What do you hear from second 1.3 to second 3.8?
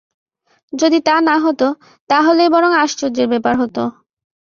হত, তাহলেই বরং আশ্চর্যের ব্যাপার হত।